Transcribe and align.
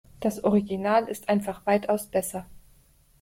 Das 0.19 0.43
Original 0.43 1.07
ist 1.07 1.29
einfach 1.29 1.63
weitaus 1.67 2.07
besser. 2.07 2.47